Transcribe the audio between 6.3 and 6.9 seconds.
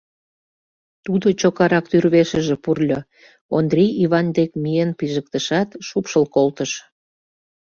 колтыш.